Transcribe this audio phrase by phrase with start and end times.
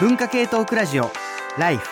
[0.00, 1.08] 文化系トークラジオ
[1.56, 1.86] ライフ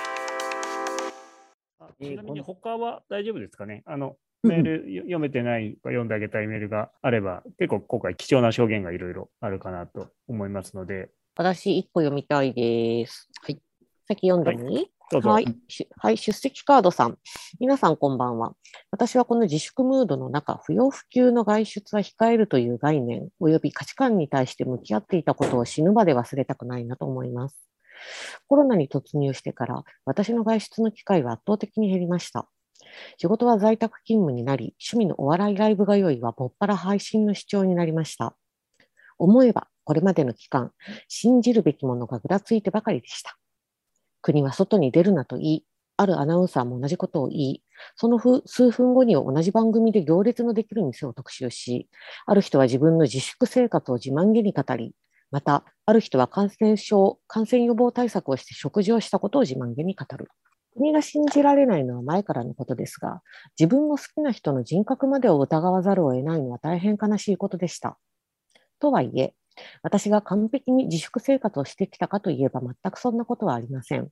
[2.02, 3.85] ちなみに他は大丈夫ですかね？
[3.86, 11.10] あのメール読めてない読んであげたいメールがあれば、結構今回貴重な証言がいろいろあるかなと思いますので。
[11.36, 13.30] 私、一個読みたいです。
[13.40, 13.62] はい。
[14.08, 14.90] 先読んでみ。
[15.22, 17.19] はい、しはい、出席カードさん。
[17.61, 18.57] 皆さんこんばんは。
[18.91, 27.71] 私はこの自粛ムードの中、不要不急の外出は控えるという概念、及び価値観に対して向き合っていたことを死ぬまで忘れたくないなと思います。
[28.48, 32.48] コロナに突入してから、私の外出の機会は圧倒的に減りました。
[33.18, 38.36] 仕事は在宅勤務になり、趣味のお笑いライブ通いはもっぱら配信の主張になりました。
[39.18, 40.72] 思えば、これまでの期間、
[41.08, 43.36] 信じるべきものがぐらついてばかりでした。
[44.20, 45.64] 国は外に出るなと言い、
[45.96, 47.62] あるアナウンサーも同じことを言い、
[47.96, 51.88] その数分後には同じ番組で行列のできる店を特集し、
[52.27, 54.94] ある人は自分の自粛生活を自慢げに語り、
[55.32, 60.28] また、ある人は感染症、感染予防対策をして食事をしたことを自慢げに語る。
[60.74, 63.22] 国が信じられないのは前からのことですが、
[63.58, 67.98] 自分の好きな人の人格までを疑わざるを得ないのは大変悲しいことでした。
[68.80, 69.34] とはいえ、
[69.83, 74.10] 私が完璧に自粛生活をしてきたかといえば全くそんなことはありません。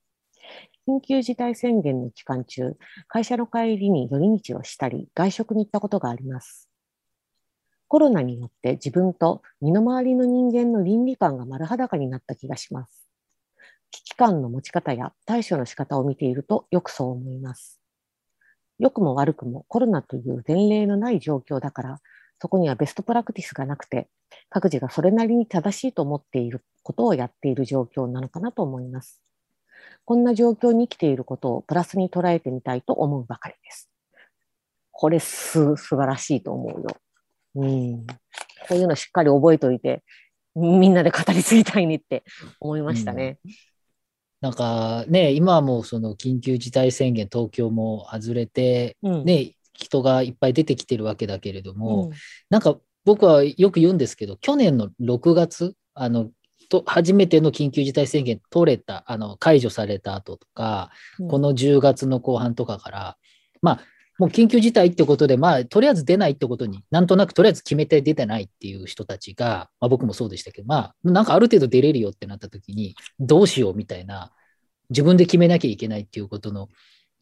[0.89, 2.77] 緊急事態宣言の期間中、
[3.09, 6.70] 会社の帰りに寄り道をしたり、外食に行ったことがあります。
[7.91, 13.09] コロナによって自分と身の回りの人間の倫理観が丸裸になった気がします。
[13.91, 17.81] 危機感の持ち方や対処の仕方を見ているとよくそう思います。
[18.79, 22.01] 良くも悪くもコロナという前例のない状況だから、
[22.41, 24.09] そこにはベストプラクティスがなくて、
[24.51, 29.21] 各自がそれなりに正しいと思っていることをやっている状況なのかなと思います。
[30.05, 33.91] こんな状況に生きていることをプラスに捉えてみたいと思うばかりです。
[34.93, 36.97] これす、素晴らしいと思うよ。
[37.55, 38.07] うん。
[38.07, 38.17] こ
[38.73, 40.03] ういうのしっかり覚えておいて、
[40.55, 42.25] みんなで語り継ぎたいねって
[42.61, 43.39] 思いましたね。
[44.41, 49.25] なんかね、今はもうその緊急事態宣言、東京も外れて、うん。
[49.25, 52.11] ね、人がいっぱい出てきてるわけだけれども、うん
[52.49, 52.77] なんか
[53.07, 56.31] 僕はよく言うんですけど、去年の6月、あの、
[56.69, 60.91] と初めての緊急事態宣言取れた、あの解除された後とか、
[61.29, 63.17] この10月の後半とかから、
[63.63, 63.81] まあ、
[64.21, 74.31] もう緊急事態ってことで、まあ、とりあえず出ないってことに、なんとなくとりあえず決めて出てないっていう人たちが、まあ、僕もそうでしたけど、まあ、なんかある程度出れるよってなった時に、どうしようみたいな、
[74.91, 76.69] 自分で決めなきゃいけないっていうことの、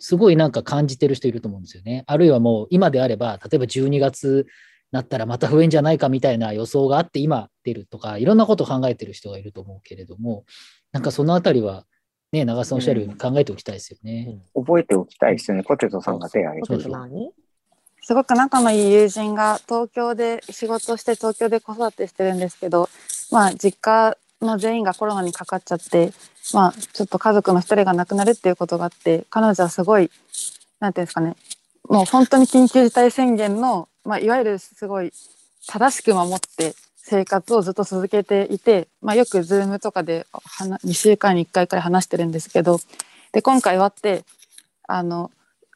[0.01, 2.03] すごいなんか感じてる人いると思うんですよね。
[2.09, 4.47] あるいはもう今であれば、例えば12月
[4.91, 10.47] なったらまた増えんじゃないかみたいな予想があって今出るとか、いろんなことを考えてる人がいると思うけれども、
[10.91, 11.85] なんかそのあたりは、
[12.33, 14.39] ね、長瀬さんおっしゃるように考えておきたいですよね。
[14.55, 15.63] 覚えておきたいですよね。
[15.63, 17.33] ポテトさんが手を挙げポてる
[18.03, 22.89] すごく仲のいい友人が東京で仕事して東京で子育てしてるんですけど、
[23.31, 26.13] まあ、実家の全員がコロナにかかっちゃって、
[26.55, 30.11] まあ、ちょっと家族の一人が亡くなるっていうことがあって彼女はすごい
[30.81, 31.37] なんていうんですかね。
[31.89, 35.13] もう本当に緊急事態宣言の、まあ、いわゆるすごい
[35.67, 36.75] 正しく守って
[37.09, 40.27] 生活をずっと続けていて、まあ、よく Zoom とかで
[40.85, 42.79] 2週間に1回くらい話してるんですけど
[43.33, 44.25] で今回終わって
[44.87, 45.31] あの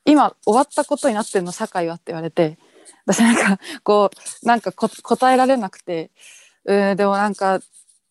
[0.04, 2.58] 今終わったことになってるの社会はって言われて
[3.06, 6.10] 私なんかこうなんか答えられなくて
[6.64, 7.60] うんでもなんか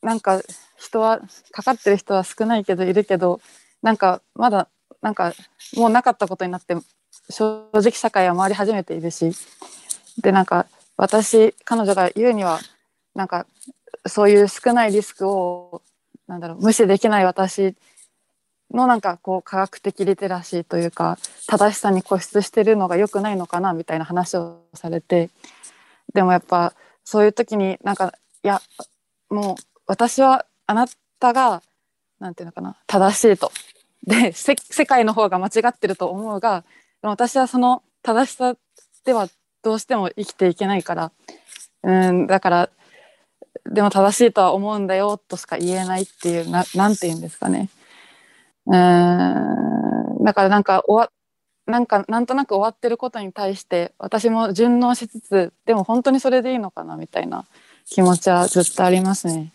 [0.01, 0.41] なんか
[0.79, 1.21] 人は
[1.51, 3.39] かかってる人は少ないけどいるけど
[3.83, 4.67] なんかまだ
[5.01, 5.33] なんか
[5.75, 6.75] もうなかったことになって
[7.29, 9.31] 正直社会は回り始めているし
[10.21, 10.65] でなんか
[10.97, 12.59] 私彼女が言うには
[13.15, 13.45] なんか
[14.05, 15.81] そういう少ないリスクを
[16.27, 17.75] なんだろう無視できない私
[18.71, 21.17] のなんかこう科学的リテラシーというか
[21.47, 25.29] 正しさに固執してるのが良くないのかなみたいな話をされて
[26.13, 26.73] でもやっぱ
[27.03, 28.13] そういう時になんか
[28.43, 28.61] いや
[29.29, 30.87] もう私はあな
[31.19, 31.61] たが
[32.19, 33.51] なんていうのかな正しいと。
[34.03, 34.55] で世
[34.87, 36.63] 界の方が間違ってると思うが
[37.03, 38.55] 私はその正しさ
[39.05, 39.27] では
[39.61, 41.11] どうしても生きていけないから。
[41.83, 42.69] うんだから
[43.69, 47.69] でも正しいとは思うんだよとしか言えないっていうななんて言うんですかね
[48.65, 51.11] うんだからなんか終わ
[51.71, 57.45] なんかなんとなく終わってることに対して私も順応しつつでも本当にそれでいいのかなみたいな
[57.85, 59.51] 気持ちはずっとありますね。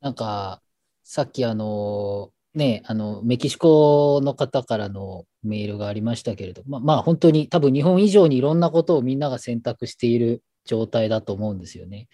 [0.00, 0.60] なんか
[1.04, 12.08] さっきあのねあのメキシコの方からのメールがありましたけれどままあ本当に多分日本以上にいろんなことをみんなが選択している状態だと思うんですよね。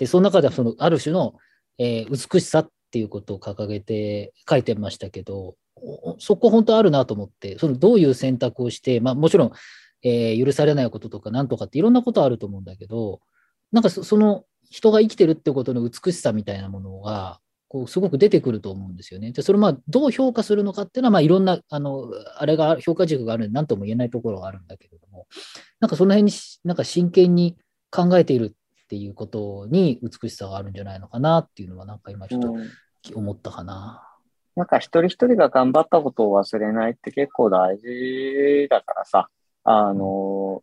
[0.00, 1.34] でその中ではそのある種の、
[1.78, 5.54] えー、美しさっていうことを掲げて書いてましたけど
[6.18, 9.52] そこ本当あるなと思ってそのどういう選択をして、まあ、もちろん、
[10.02, 13.20] えー、許されないこととかなんとかっていろんなことあると思うんだけど
[13.72, 17.38] なんかその人が生きてるってことの美しさみたいなものが
[17.70, 19.30] こうすごく出てくると思うんですよね。
[19.30, 25.28] で、それをまあどう評価するのかっていうのは、まあいろんな、あの、あれが、評価軸があるんで、何とも言えないところがあるんだけれども、
[25.78, 26.32] なんかその辺に、
[26.64, 27.56] なんか真剣に
[27.92, 28.56] 考えている
[28.90, 32.68] っていうことに美しさがあるんじゃないのかなっていうのは、なんか今ちょっとうん
[33.14, 34.02] 思ったかな。
[34.56, 39.28] なんか一人一人が頑張ったことを忘れないって結構大事だからさ、
[39.62, 40.62] あの、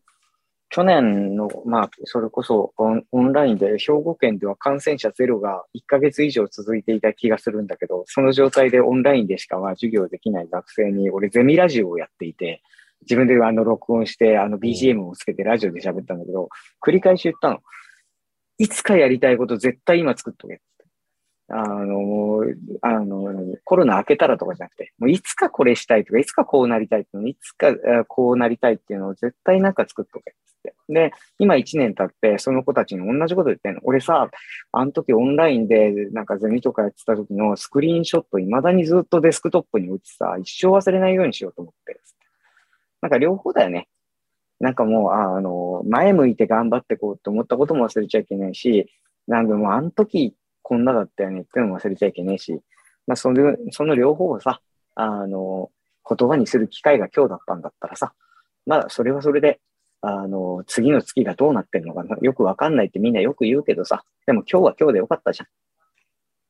[0.70, 12.62] 去年の、まあ、それこそオンオンラインで兵庫県では感染者ゼロが1ヶ月以上続いていた気がするんだけど、その状態でオンラインでしかまあ授業できない学生に、俺ゼミラジオをやっていて、
[13.02, 16.50] 自分であの録音して、あの BGM をつけてラジオで喋ったんだけど、
[16.86, 17.62] 繰り返し言ったの。
[18.58, 20.62] いつかやりたいこと絶対今作っとけ。
[21.50, 22.42] あの、
[22.82, 27.74] あの、コロナ明けたらとかじゃなくて、もういつかこれしたいとか、いつかこうなりたいっていうの、いつか
[28.06, 30.36] こうなりたいっていうのを絶対なんか作っとけ。
[30.90, 33.82] で、今1年経って、その子たちに同じこと言ってんの。
[33.84, 34.30] 俺さ、
[34.74, 41.72] あの時オンラインでなんかゼミとかやってた時のスクリーンショット、未だにずっとデスクトップに置いてさ、一生忘れないようにしようと思。
[41.72, 41.98] って
[43.02, 43.88] なんか両方だよね。
[44.60, 48.92] なんかもう、あの、前向いて頑張ってこうって思ったことも忘れちゃいけないし、
[49.28, 52.60] なんかもうあの時こんなだったよねっていうのも忘れちゃいけないし、
[53.06, 54.62] まあその、その両方をさ、
[54.96, 55.70] あの、
[56.10, 58.14] 言葉にする機会が今日だったんだったらさ、
[58.66, 59.60] まあそれはそれで、
[60.02, 65.48] あの、次の月がどうなってるのかなよくわかんないってみんなよく言うけどさ、でも今日は今日でよかったじゃん。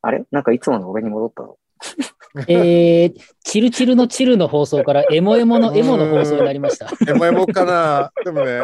[0.01, 0.23] あれ？
[0.31, 1.57] なんかいつもの俺に戻ったの？
[2.47, 6.89] えー、チルチルのチルの放送からエモエモのエモの放送になりました。
[7.09, 8.11] エモエモかな。
[8.23, 8.61] でもね。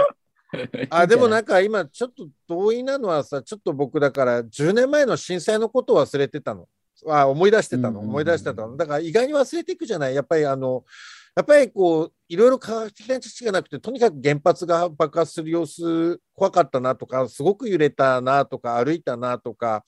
[0.90, 6.68] あでもなんか今ちょっと同意なのはさちょっと僕だから10年前の震災のことを忘れてたの
[7.08, 10.84] あ思い出してたの思い出してたのだから意外に忘れていくじゃないやっぱりあの
[11.36, 19.84] やっぱりこういろいろ科学的な知識がなくてとにかく原発が爆発する様子怖かったなとかすごく揺れたなとか歩いたなとか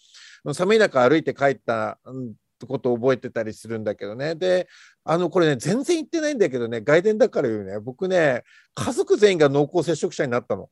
[0.54, 2.34] 寒い中歩いて帰ったうん
[2.68, 4.36] ことを覚えてたりするんだけどね。
[4.36, 4.68] で
[5.04, 6.82] あのこれね全然言ってないんだけどね。
[6.82, 7.80] 外伝だから言うね。
[7.80, 8.44] 僕ね
[8.74, 10.70] 家族全員が濃厚接触者になったの。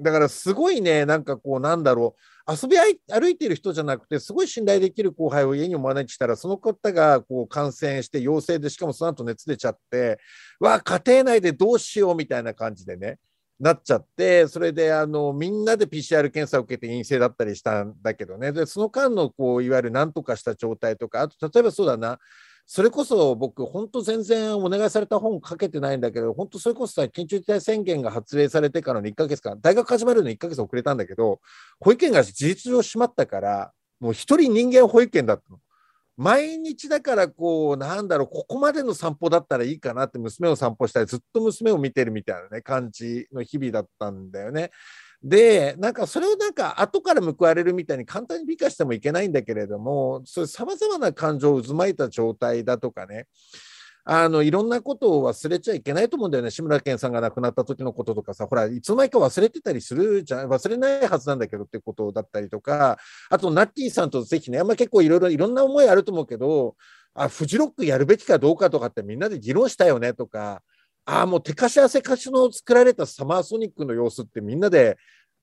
[0.00, 2.16] だからすごいね、なんかこう、なんだろ
[2.46, 10.18] う、遊び歩いてる人じゃなくて、すごい信頼できる後輩を家にお招きしたら、その方がこう感染して陽性で、しかもその後熱出ちゃって、
[10.60, 13.18] わ、家庭内でどうしようみたいな感じでね、
[13.62, 22.18] なっちゃって、それであのみんなで PCR 検査を受けて陰性だったりしたんだけどね、でその間のこういわゆる何とかした状態とか、あと例えばそうだな、
[22.66, 31.40] それこそ僕、本当全然お願いされた本書けてないんだけど、本当それこそさ、緊急事態宣言が発令されてからの1ヶ月間、大学始まるのに1ヶ月遅れたんだけど、
[31.78, 35.58] 保育園が事実上閉まったから、もう一人人間保育園だったの。
[36.22, 44.70] 毎日だからこう、なんだろう、ここまでの散歩だったらいいかなって娘を散歩したり、ずっと娘を見てるみたいなね、感じの日々だったんだよね。
[45.20, 53.26] で、なんかそれをなんか後から報われるみたいに簡単に美化してもいけないんだけれども、さまざまな感情を渦巻いた状態だとかね、
[54.04, 62.98] あのいろんなことを忘れちゃいけないと思うんだよね、志村けんさんが亡くなった時のこととかさ、ほら、いつの間にか忘れてたりするじゃん、忘れないはずなんだけどってことだったりとか、
[63.30, 66.76] あと、ナッティさんとぜひね、まあ、結構いろいろいろんな思いあると思うけど、
[67.14, 70.62] あフジロックやるべきかどうかとかってみんなで議論したよねとか、
[71.04, 74.96] ああ、もう手貸し汗貸しの作られたサマーソニックの様子ってみんなで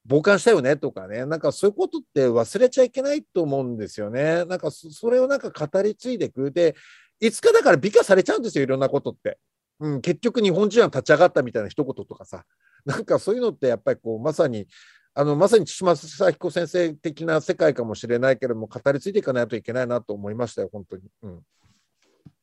[0.08, 4.46] 傍観したよねとかね、なんかそういうことって忘れちゃいけないと思うんですよね。
[4.46, 6.52] なんかそそれをなんか語り継いでいく。
[6.52, 6.76] で、
[7.20, 9.38] いつかだから美化されちゃうんですよ、いろんなことって。
[9.80, 12.44] うん、結局日本人は立ち上がったみたいな一言とかさ、
[12.86, 14.68] なんかそういうのってやっぱりこうまさに、
[15.14, 21.04] あのまさに千島佐彦先生的な世界かもしれないけれども、語り継いでいかないといけないなと思いましたよ、本当に。
[21.24, 21.40] うん、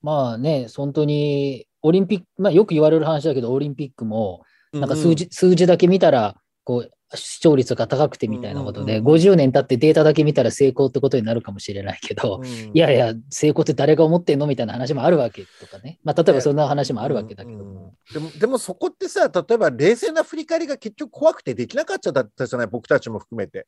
[0.02, 16.00] まあね、本当にオリンピック、まあよく言われる話だけど、オリンピックも、なんか数字、数字だけ見たら、こう、視聴率が高くてみたいなことで、うんうんうん50年経ってデータだけ見たら成功ってことになるかもしれないけど、うんいやいや、成功って誰が思ってんのみたいな話もあるわけとかね。
[16.02, 17.94] まあ、例えばそんな話もあるわけだけどうんも。
[18.12, 23.66] でもでもそこってさ、例えば冷静な振り返りが結局怖くてできなかったじゃない、僕たちも含めて。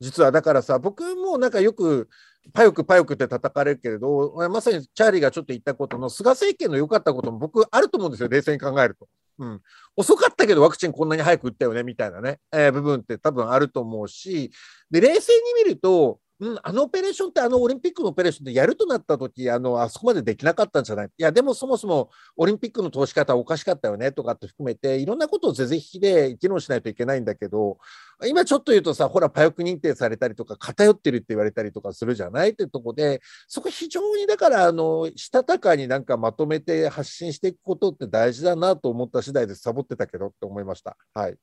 [0.00, 2.08] 実はだからさ、僕もなんかよく
[2.52, 9.08] パヨクパヨクって叩かれるけれど、まさにチャーリーがちょっと言ったことの菅政権の良かったことも僕あると思うんですよ、冷静に考えると。
[9.40, 9.60] うん、
[9.96, 14.50] 遅かったけどワクチンこんなに早く打ったよねみたいなね、えー部分って多分あると思うし、
[14.90, 21.06] で冷静に見ると、うん、あのオペレーションって、あのオリンピックのオペレーションってやるとなったとき、あのあそこまでできなかったんじゃない？
[21.06, 27.76] いや、でもそもそもオリンピックの投資方おかしかったよねとかって含めて、いろんなことを是々引きで議論しないといけないんだけど、
[28.26, 32.50] 今ちょっと言うとさ、ほら、パヨク認定されたりとか、偏ってるって言われたりとかするじゃない？
[32.50, 40.96] ってとこで、そこ非常にだから、あの、したたかになんかまとめて発信していくことって大事だなと思った次第でサボってたけどって思いました。
[41.12, 41.36] はい。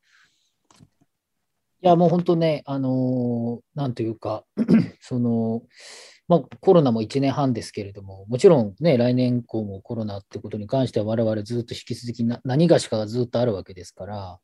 [1.84, 4.44] いや、もう本当ね、あのーなんというか、
[5.00, 5.62] その、
[6.28, 14.40] まあ、コロナも1年半ですけれども、もちろんね、来年以降もコロナってことに関しては、我々ずっと引き続きな何がしかがずっとあるわけですから、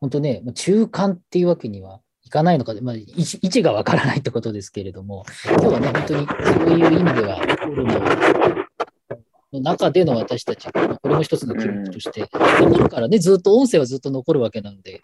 [0.00, 3.06] 本当ね、中間っていうわけにはいかないのか、まあ、位
[3.44, 7.98] 置がわからないってことですけれども、今日はね、本当にそういう意味では、コロナ
[9.52, 15.02] の中での私たち、これも一つの記録として残るからね、ずっと音声はずっと残るわけなので、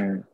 [0.00, 0.24] うん。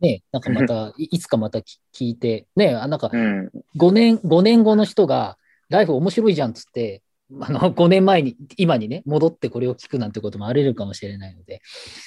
[0.00, 3.50] ね、なんかまた、 いいつかまた聞聞いて、ね、あなんかうん。
[3.76, 5.38] 5年、5年後の人が、
[5.68, 7.02] ライフ面白いじゃんっつって、
[7.40, 11.60] あの、 5年前に、今にね、戻ってこれを聞くなんてこともあり得るかもしれないので、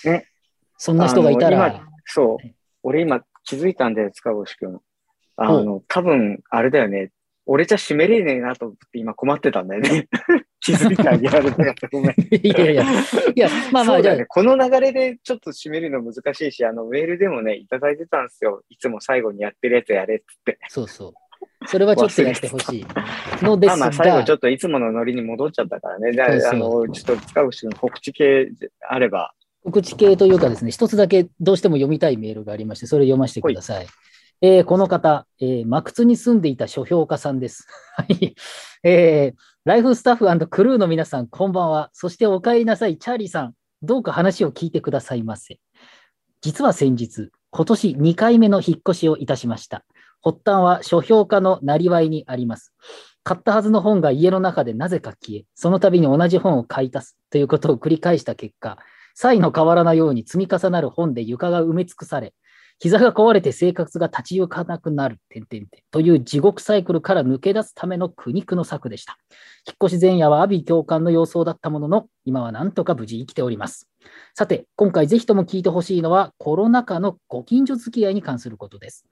[0.06, 0.26] ね
[0.82, 2.56] そんな人がいたら今、そうはい。
[2.84, 4.80] 俺今気づいたんだよ、塚越くん。
[5.36, 7.12] あの、多分、あれだよね。
[7.52, 10.08] 俺じゃ締めれねえなと思って今困ってたんだよね。
[10.62, 11.88] 気づいてあげられなかった。
[11.88, 12.12] ごめん。
[12.12, 18.62] いやいや、いや、まあまあ、 じね。、この流れでちょっと締めるの難しいし、あの、メールでもね、いただいてたんですよ。
[18.70, 20.60] いつも最後にやってるやつやれっつって。
[20.68, 21.14] そうそう。
[21.68, 22.86] それはちょっとやってほしい
[23.42, 26.14] のですが、まあまあ、最後ちょっといつものノリに戻っちゃったからね。
[26.14, 28.52] じゃあ、あの、ちょっと塚越君告知系
[28.88, 29.34] あれば。
[29.64, 33.88] 告知系というかですね、一つだけどうしても読みたいメールがありまして、それを読ませてください。
[34.42, 37.68] えーこの方、えー、マクツに住んでいた書評家さんです。
[37.96, 38.36] はい。
[38.84, 41.90] えーライフスタッフクルーの皆さん、こんばんは。
[41.94, 43.54] そしてお帰りなさい、チャーリーさん。
[43.84, 45.60] どうか話を聞いてくださいませ。
[46.42, 49.84] 実は先日、今年2回目の引っ越しをいたしました。
[50.24, 52.74] 発端は書評家のなりわいにあります。
[53.24, 58.78] 買ったはずの本が家の中でなぜか消え、その度に同じ本を買い足すということを繰り返した結果、
[59.14, 62.34] サイの河原のように積み重なる本で床が埋め尽くされ、
[62.80, 69.18] 膝が壊れて生活が立ち行かなくなる、点々点という地獄サイクルから抜け出すための苦肉の策でした。
[69.68, 73.90] 引っ越し前夜は阿鼻教官の様相だったものの、今はなんとか無事生きております。
[74.34, 79.06] さて、今回ぜひとも聞いてほしいのは、コロナ禍のご近所付き合いに関することです。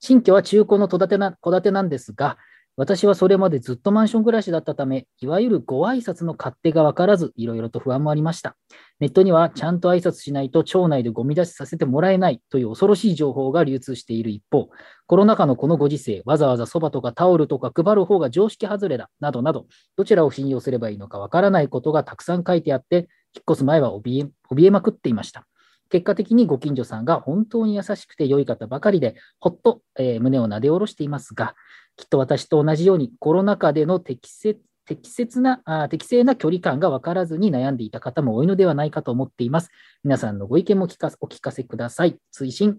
[0.00, 2.36] 新居は中古の戸建てな戸建てなんですが、
[2.78, 8.56] 私はそれまでずっとマンション暮らしだったため、いわゆるご挨拶の勝手が分からず、いろいろと不安もありました。
[9.00, 14.68] ネットにはちゃんと挨拶しないと町内でゴミ出しさせてもらえないという恐ろしい情報が流通している一方、
[15.08, 19.66] コロナ禍のこのご時世、わざわざそばとかタオルとか配る方が常識外れだ、などなど、
[19.96, 25.48] どちらを信用すればいいのかわからないことがたくさん書いてあって、引っ越す前は怯え怯えまくっていました。
[25.90, 31.54] 結果的にご近所さんが本当に優しくて良い方ばかりで、ほっと、えー胸をなで下ろしていますが、
[31.98, 39.68] きっと私と同じようにコロナ禍での適切適切なあ適正な距離感が分からずに悩んでいた方も多いのではないかと思っています。
[40.02, 42.16] 皆さんのご意見も聞かお聞かせください。
[42.32, 42.78] 追伸、引っ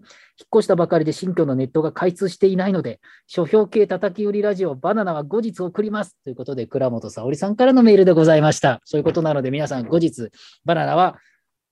[0.52, 2.98] 越したばかりで新居のネットが開通していないので、
[3.28, 6.16] 書評系叩き売りラジオバナナは後日送ります。
[6.24, 8.80] ということで、倉本沙織さんからのメールでございました。
[8.84, 10.30] そういうことなので、皆さん後日、
[10.64, 11.16] バナナは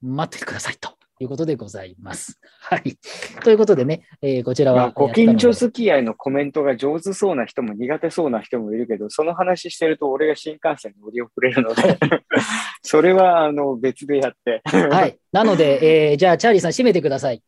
[0.03, 2.39] 待っててくださいということでございます。
[2.61, 2.97] はい。
[3.43, 11.99] ということでね、えーこちらはまあ、ご近所付き合いのコメントが上手そうな人も苦手そうな人もいるけど、その話してると俺が新幹線に乗り遅れるので、
[12.83, 15.19] それはあの別でやって、はい。
[15.33, 17.43] なので、えーじゃあ、チャーリーさん、締めてください。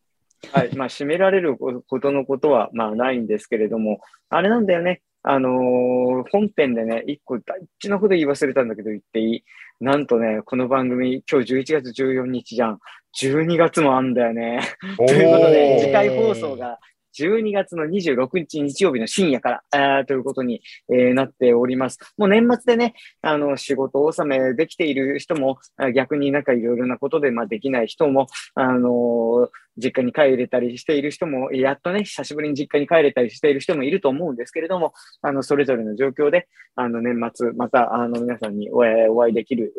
[0.52, 0.75] はい。
[0.76, 5.02] まあ、締められることのことは、まあ、ないんですけれども、あれなんだよね。
[5.23, 9.44] あのー本編でね、一個大事なこと言い忘れたんだけど言っていい？
[9.80, 12.78] なんとね、この番組、今日11月14日じゃん。
[13.18, 14.60] 12月もあんだよね。
[14.99, 16.78] とということで、次回放送が
[17.19, 21.99] 12月の26日日曜日の深夜から、ということに、えーなっております。
[22.17, 25.59] もう年末でね、あの、仕事納めできている人も、
[25.95, 38.83] 逆になんかいろいろなことで、まあ、できない人も、あのー実家に帰れたりしている人も、やっとね、久しぶりに実家に帰れたりしている人もいると思うんですけれども、あの、それぞれの状況で、あの、年末、また、あの、皆さんにお
[39.25, 39.75] 会いできる、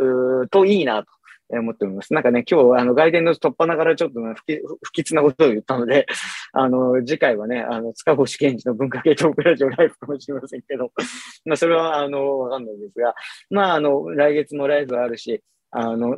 [0.49, 1.11] といいなと。
[1.59, 2.13] 思っております。
[2.13, 4.33] なんかね、今日、あの、外伝の突破ながらちょっとね
[4.83, 6.05] 不吉なことを言ったので、
[6.53, 10.91] あの、次回はね、あの、塚越健治の文化系トークラジオライブかもしれませんけど、
[11.45, 13.15] まあ、それは、あの、わかんないんですが、
[13.49, 15.41] まあ、あの、来月もライブあるし、
[15.71, 16.17] あの、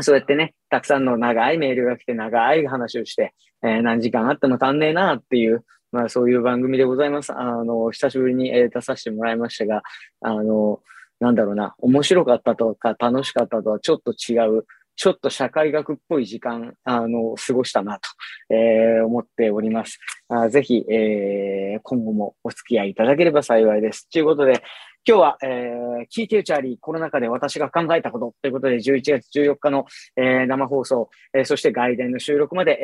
[0.00, 7.32] そうやってね、たくさんの長いメールが来て、長い話をして、えー何時間あっても足んねえなっていう、まあそういう番組でございます。
[7.32, 9.82] あの、久しぶりに、え出させてもらいましたが、
[10.20, 10.80] あの、
[11.20, 14.64] なんだろうな、面白かったとか楽しかったとはちょっと違う、
[14.96, 18.08] ちょっと社会学っぽい時間、あの、過ごしたなと、
[18.54, 19.98] えー思っております。
[20.28, 24.08] あぜひ、えー今後もお付き合いいただければ幸いです。
[24.10, 24.62] ということで、
[25.06, 29.84] 今日は、えー聞いてよチャーリー、コロナ禍で私が考えたことということで、11月14日の、
[30.16, 32.78] えー生放送、えーそして外伝の収録まで、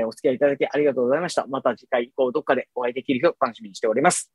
[0.00, 1.46] えーお付き合いいただきありがとうございました。
[1.48, 4.30] また次回以降どっかでお会いできる日を楽しみにしております。